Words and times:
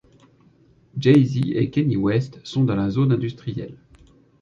Jay-Z 0.97 1.51
et 1.53 1.69
Kanye 1.69 1.95
West 1.95 2.39
sont 2.43 2.63
dans 2.63 2.73
une 2.79 2.89
zone 2.89 3.11
industrielle. 3.11 3.77